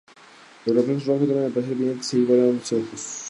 [0.65, 3.19] Los reflejos rojos deben aparecer brillantes e iguales en ambos ojos.